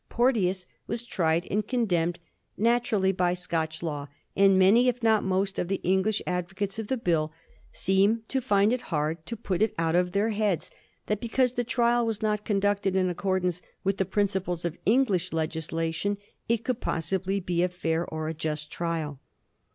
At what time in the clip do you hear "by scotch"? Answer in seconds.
3.11-3.83